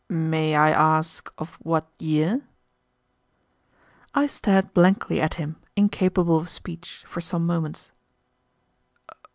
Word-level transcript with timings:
"May 0.09 0.55
I 0.55 0.71
ask 0.71 1.31
of 1.37 1.59
what 1.61 1.87
year?" 1.99 2.41
I 4.15 4.25
stared 4.25 4.73
blankly 4.73 5.21
at 5.21 5.35
him, 5.35 5.57
incapable 5.75 6.37
of 6.37 6.49
speech, 6.49 7.03
for 7.05 7.21
some 7.21 7.45
moments. 7.45 7.91